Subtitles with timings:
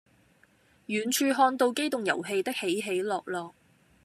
[0.87, 3.53] 遠處看到機動遊戲的起起落落